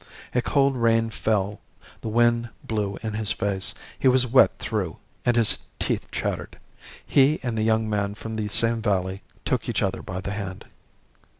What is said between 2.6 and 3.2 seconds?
blew in